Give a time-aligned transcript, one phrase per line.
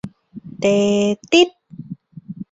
[0.59, 0.65] เต-
[1.31, 1.49] ติ๊ด!